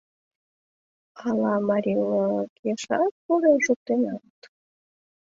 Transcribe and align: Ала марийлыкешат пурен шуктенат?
Ала 1.25 1.53
марийлыкешат 1.67 3.13
пурен 3.23 3.57
шуктенат? 3.65 4.37